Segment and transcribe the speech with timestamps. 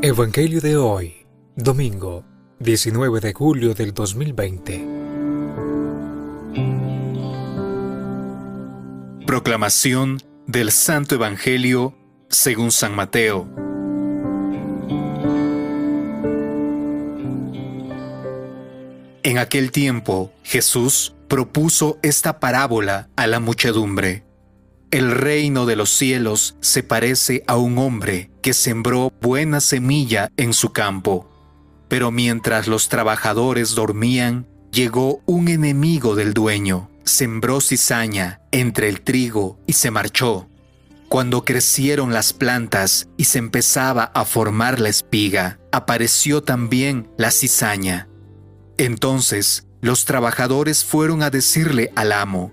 [0.00, 1.26] Evangelio de hoy,
[1.56, 2.24] domingo
[2.60, 4.86] 19 de julio del 2020.
[9.26, 11.98] Proclamación del Santo Evangelio
[12.30, 13.48] según San Mateo.
[19.24, 24.22] En aquel tiempo Jesús propuso esta parábola a la muchedumbre.
[24.92, 30.72] El reino de los cielos se parece a un hombre sembró buena semilla en su
[30.72, 31.28] campo.
[31.88, 39.58] Pero mientras los trabajadores dormían, llegó un enemigo del dueño, sembró cizaña entre el trigo
[39.66, 40.48] y se marchó.
[41.08, 48.08] Cuando crecieron las plantas y se empezaba a formar la espiga, apareció también la cizaña.
[48.76, 52.52] Entonces los trabajadores fueron a decirle al amo,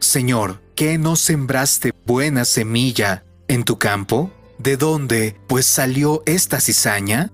[0.00, 4.32] Señor, ¿qué no sembraste buena semilla en tu campo?
[4.58, 7.32] ¿De dónde pues salió esta cizaña?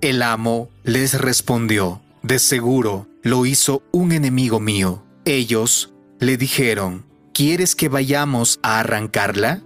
[0.00, 5.04] El amo les respondió, de seguro lo hizo un enemigo mío.
[5.24, 9.62] Ellos le dijeron, ¿quieres que vayamos a arrancarla?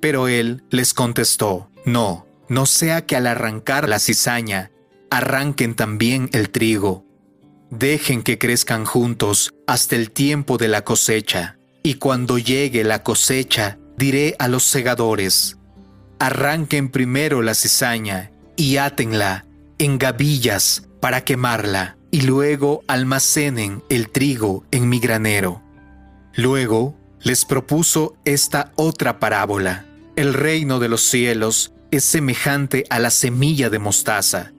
[0.00, 4.72] Pero él les contestó, no, no sea que al arrancar la cizaña,
[5.10, 7.04] arranquen también el trigo.
[7.70, 13.78] Dejen que crezcan juntos hasta el tiempo de la cosecha, y cuando llegue la cosecha,
[13.96, 15.58] diré a los segadores,
[16.20, 19.46] arranquen primero la cizaña y átenla
[19.78, 25.62] en gavillas para quemarla, y luego almacenen el trigo en mi granero.
[26.34, 29.86] Luego les propuso esta otra parábola.
[30.16, 34.52] El reino de los cielos es semejante a la semilla de mostaza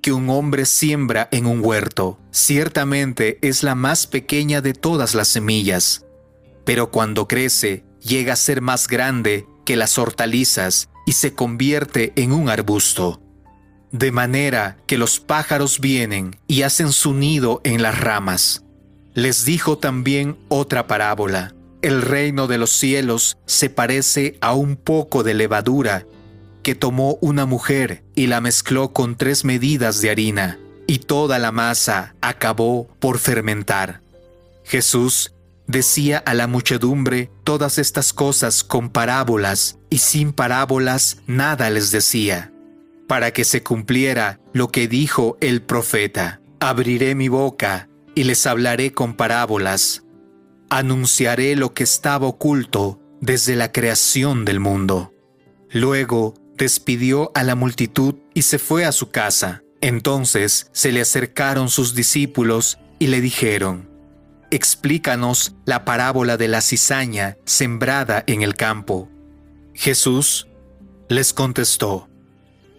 [0.00, 2.18] que un hombre siembra en un huerto.
[2.30, 6.04] Ciertamente es la más pequeña de todas las semillas,
[6.64, 12.32] pero cuando crece llega a ser más grande que las hortalizas y se convierte en
[12.32, 13.20] un arbusto.
[13.92, 18.64] De manera que los pájaros vienen y hacen su nido en las ramas.
[19.14, 21.54] Les dijo también otra parábola.
[21.82, 26.06] El reino de los cielos se parece a un poco de levadura
[26.62, 31.52] que tomó una mujer y la mezcló con tres medidas de harina, y toda la
[31.52, 34.02] masa acabó por fermentar.
[34.64, 35.32] Jesús
[35.70, 42.52] decía a la muchedumbre todas estas cosas con parábolas, y sin parábolas nada les decía,
[43.08, 46.40] para que se cumpliera lo que dijo el profeta.
[46.60, 50.04] Abriré mi boca y les hablaré con parábolas.
[50.68, 55.12] Anunciaré lo que estaba oculto desde la creación del mundo.
[55.70, 59.62] Luego despidió a la multitud y se fue a su casa.
[59.80, 63.89] Entonces se le acercaron sus discípulos y le dijeron,
[64.52, 69.08] Explícanos la parábola de la cizaña sembrada en el campo.
[69.74, 70.48] Jesús
[71.08, 72.08] les contestó,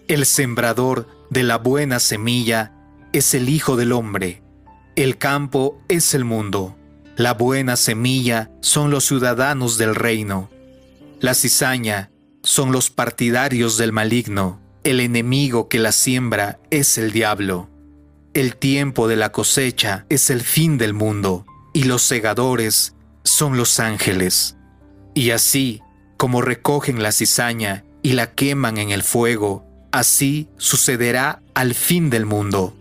[0.10, 2.74] El sembrador de la buena semilla
[3.14, 4.44] es el Hijo del Hombre.
[4.98, 6.76] El campo es el mundo.
[7.16, 10.50] La buena semilla son los ciudadanos del reino.
[11.22, 12.12] La cizaña
[12.44, 14.60] son los partidarios del maligno.
[14.84, 17.70] El enemigo que la siembra es el diablo.
[18.34, 23.80] El tiempo de la cosecha es el fin del mundo, y los segadores son los
[23.80, 24.58] ángeles.
[25.14, 25.82] Y así,
[26.18, 32.26] como recogen la cizaña y la queman en el fuego, así sucederá al fin del
[32.26, 32.76] mundo.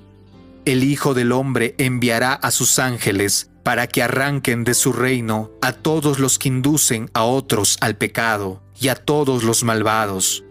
[0.64, 5.72] El Hijo del Hombre enviará a sus ángeles para que arranquen de su reino a
[5.72, 10.44] todos los que inducen a otros al pecado y a todos los malvados,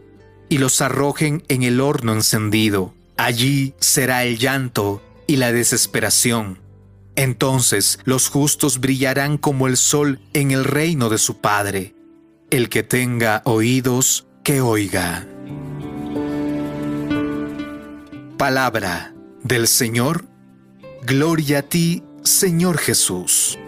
[0.49, 2.93] y los arrojen en el horno encendido.
[3.17, 6.59] Allí será el llanto y la desesperación.
[7.19, 11.93] Entonces los justos brillarán como el sol en el reino de su Padre.
[12.49, 15.27] El que tenga oídos, que oiga.
[18.37, 19.13] Palabra
[19.43, 20.23] del Señor.
[21.05, 23.59] Gloria a ti, Señor Jesús.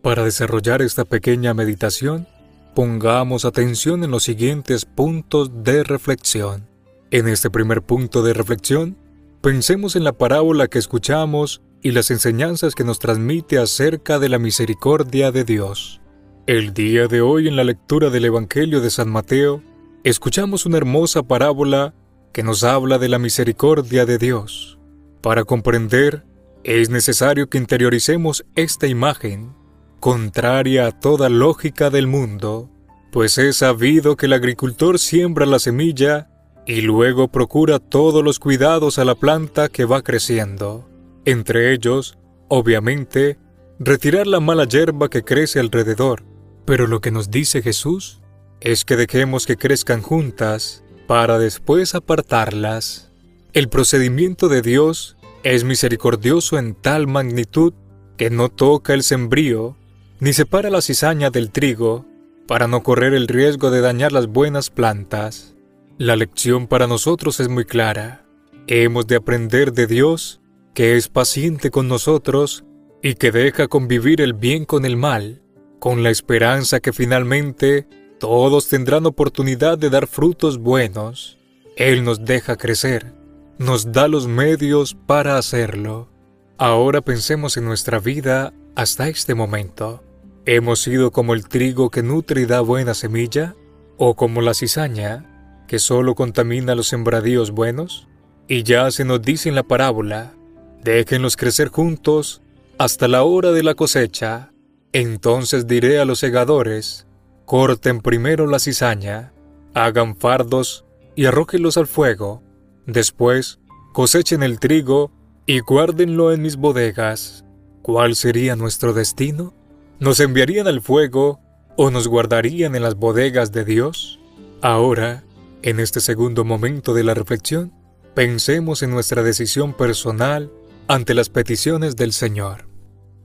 [0.00, 2.26] Para desarrollar esta pequeña meditación,
[2.74, 6.75] pongamos atención en los siguientes puntos de reflexión.
[7.12, 8.96] En este primer punto de reflexión,
[9.40, 14.40] pensemos en la parábola que escuchamos y las enseñanzas que nos transmite acerca de la
[14.40, 16.00] misericordia de Dios.
[16.48, 19.62] El día de hoy en la lectura del Evangelio de San Mateo,
[20.02, 21.94] escuchamos una hermosa parábola
[22.32, 24.80] que nos habla de la misericordia de Dios.
[25.20, 26.24] Para comprender,
[26.64, 29.54] es necesario que interioricemos esta imagen
[30.00, 32.68] contraria a toda lógica del mundo,
[33.12, 36.30] pues es sabido que el agricultor siembra la semilla
[36.66, 40.88] y luego procura todos los cuidados a la planta que va creciendo.
[41.24, 42.18] Entre ellos,
[42.48, 43.38] obviamente,
[43.78, 46.24] retirar la mala hierba que crece alrededor,
[46.64, 48.22] Pero lo que nos dice Jesús
[48.60, 53.12] es que dejemos que crezcan juntas para después apartarlas.
[53.52, 57.72] El procedimiento de Dios es misericordioso en tal magnitud
[58.16, 59.76] que no toca el sembrío,
[60.18, 62.04] ni separa la cizaña del trigo,
[62.48, 65.55] para no correr el riesgo de dañar las buenas plantas.
[65.98, 68.26] La lección para nosotros es muy clara.
[68.66, 70.42] Hemos de aprender de Dios,
[70.74, 72.66] que es paciente con nosotros
[73.02, 75.40] y que deja convivir el bien con el mal,
[75.78, 77.88] con la esperanza que finalmente
[78.20, 81.38] todos tendrán oportunidad de dar frutos buenos.
[81.76, 83.14] Él nos deja crecer,
[83.56, 86.10] nos da los medios para hacerlo.
[86.58, 90.04] Ahora pensemos en nuestra vida hasta este momento.
[90.44, 93.56] ¿Hemos sido como el trigo que nutre y da buena semilla?
[93.96, 95.35] ¿O como la cizaña,
[95.66, 98.08] que solo contamina los sembradíos buenos?
[98.48, 100.34] Y ya se nos dice en la parábola,
[100.82, 102.42] déjenlos crecer juntos
[102.78, 104.52] hasta la hora de la cosecha.
[104.92, 107.06] Entonces diré a los segadores,
[107.44, 109.32] corten primero la cizaña,
[109.74, 110.84] hagan fardos
[111.14, 112.42] y arrójenlos al fuego.
[112.86, 113.58] Después,
[113.92, 115.10] cosechen el trigo
[115.46, 117.44] y guárdenlo en mis bodegas.
[117.82, 119.54] ¿Cuál sería nuestro destino?
[119.98, 121.40] ¿Nos enviarían al fuego
[121.76, 124.18] o nos guardarían en las bodegas de Dios?
[124.60, 125.24] Ahora,
[125.62, 127.72] en este segundo momento de la reflexión,
[128.14, 130.50] pensemos en nuestra decisión personal
[130.88, 132.68] ante las peticiones del Señor.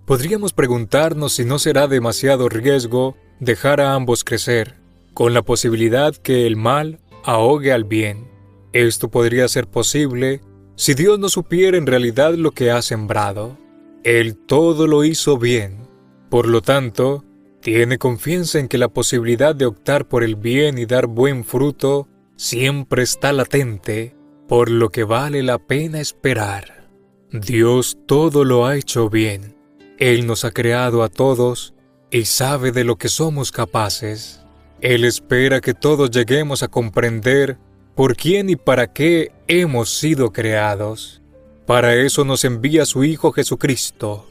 [0.06, 4.76] Podríamos preguntarnos si no será demasiado riesgo dejar a ambos crecer,
[5.14, 8.30] con la posibilidad que el mal ahogue al bien.
[8.74, 10.42] Esto podría ser posible
[10.76, 13.58] si Dios no supiera en realidad lo que ha sembrado,
[14.04, 15.88] Él todo lo hizo bien.
[16.30, 17.24] Por lo tanto,
[17.62, 22.08] tiene confianza en que la posibilidad de optar por el bien y dar buen fruto
[22.42, 24.16] siempre está latente,
[24.48, 26.90] por lo que vale la pena esperar.
[27.32, 29.56] Dios todo lo ha hecho bien.
[30.00, 31.76] Él nos ha creado a todos
[32.10, 34.42] y sabe de lo que somos capaces.
[34.82, 37.60] Él espera que todos lleguemos a comprender
[37.94, 41.22] por quién y para qué hemos sido creados.
[41.68, 44.26] Para eso nos envía su Hijo Jesucristo,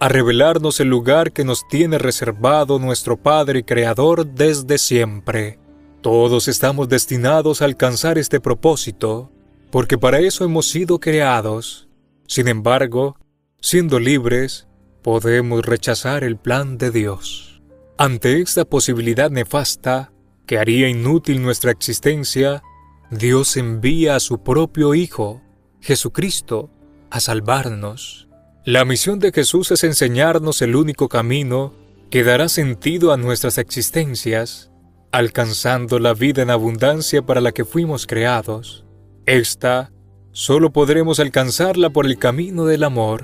[0.00, 5.63] a revelarnos el lugar que nos tiene reservado nuestro Padre y Creador desde siempre.
[6.04, 9.32] Todos estamos destinados a alcanzar este propósito,
[9.70, 11.88] porque para eso hemos sido creados.
[12.26, 13.16] Sin embargo,
[13.62, 14.68] siendo libres,
[15.00, 17.62] podemos rechazar el plan de Dios.
[17.96, 20.12] Ante esta posibilidad nefasta,
[20.44, 22.62] que haría inútil nuestra existencia,
[23.10, 25.40] Dios envía a su propio Hijo,
[25.80, 26.68] Jesucristo,
[27.08, 28.28] a salvarnos.
[28.66, 31.72] La misión de Jesús es enseñarnos el único camino
[32.10, 34.70] que dará sentido a nuestras existencias,
[35.14, 38.84] alcanzando la vida en abundancia para la que fuimos creados.
[39.26, 39.92] Esta
[40.32, 43.22] solo podremos alcanzarla por el camino del amor.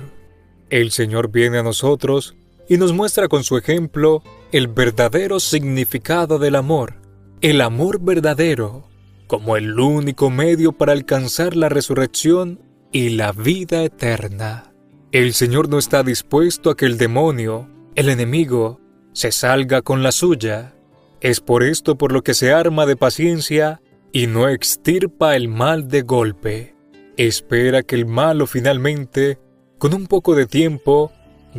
[0.69, 2.37] El Señor viene a nosotros
[2.69, 4.23] y nos muestra con su ejemplo
[4.53, 6.93] el verdadero significado del amor,
[7.41, 8.87] el amor verdadero
[9.27, 12.61] como el único medio para alcanzar la resurrección
[12.93, 14.71] y la vida eterna.
[15.11, 18.79] El Señor no está dispuesto a que el demonio, el enemigo,
[19.11, 20.73] se salga con la suya.
[21.21, 23.79] Es por esto por lo que se arma de paciencia
[24.11, 26.75] y no extirpa el mal de golpe.
[27.15, 29.37] Espera que el malo finalmente,
[29.77, 31.11] con un poco de tiempo,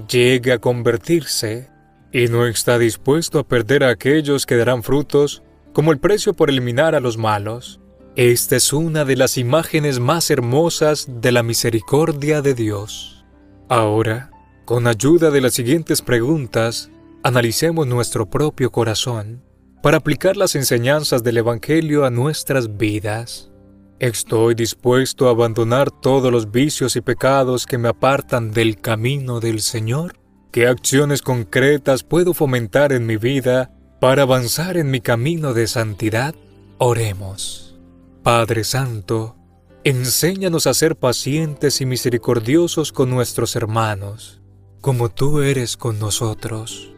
[0.09, 1.71] llegue a convertirse
[2.13, 6.51] y no está dispuesto a perder a aquellos que darán frutos como el precio por
[6.51, 7.81] eliminar a los malos.
[8.17, 13.25] Esta es una de las imágenes más hermosas de la misericordia de Dios.
[13.69, 14.33] Ahora,
[14.65, 16.91] con ayuda de las siguientes preguntas,
[17.23, 19.52] analicemos nuestro propio corazón
[19.83, 23.51] para aplicar las enseñanzas del Evangelio a nuestras vidas.
[23.99, 29.61] ¿Estoy dispuesto a abandonar todos los vicios y pecados que me apartan del camino del
[29.61, 30.15] Señor?
[30.51, 33.71] ¿Qué acciones concretas puedo fomentar en mi vida
[34.03, 36.35] para avanzar en mi camino de santidad,
[36.79, 37.79] oremos.
[38.25, 39.37] Padre Santo,
[39.85, 44.43] enséñanos a ser pacientes y misericordiosos con nuestros hermanos,
[44.81, 46.92] como tú eres con nosotros.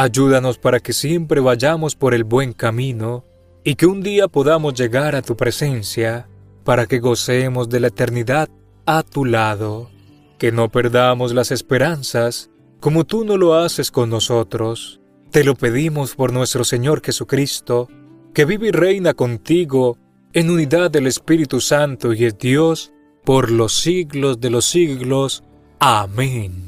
[0.00, 3.24] Ayúdanos para que siempre vayamos por el buen camino
[3.64, 6.28] y que un día podamos llegar a tu presencia
[6.62, 8.48] para que gocemos de la eternidad
[8.86, 9.90] a tu lado,
[10.38, 15.00] que no perdamos las esperanzas como tú no lo haces con nosotros
[15.32, 17.88] te lo pedimos por nuestro Señor Jesucristo,
[18.32, 19.98] que vive y reina contigo
[20.32, 22.92] en unidad del Espíritu Santo y es Dios
[23.24, 25.42] por los siglos de los siglos.
[25.80, 26.67] Amén.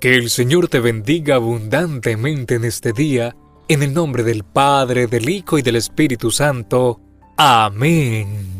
[0.00, 3.34] Que el Señor te bendiga abundantemente en este día,
[3.66, 7.00] en el nombre del Padre, del Hijo y del Espíritu Santo.
[7.36, 8.57] Amén.